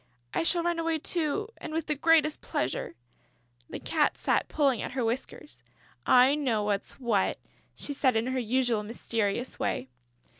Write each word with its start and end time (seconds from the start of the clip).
I 0.33 0.41
shall 0.41 0.63
run 0.63 0.79
away 0.79 0.97
too... 0.97 1.49
and 1.57 1.73
with 1.73 1.85
the 1.85 1.93
greatest 1.93 2.41
pleasure...." 2.41 2.95
The 3.69 3.77
Cat 3.79 4.17
sat 4.17 4.47
pulling 4.47 4.81
at 4.81 4.93
her 4.93 5.05
whiskers: 5.05 5.61
"I 6.07 6.33
know 6.33 6.63
what's 6.63 6.93
what," 6.93 7.37
she 7.75 7.93
said, 7.93 8.15
in 8.15 8.25
her 8.25 8.39
usual 8.39 8.81
mysterious 8.81 9.59
way. 9.59 9.89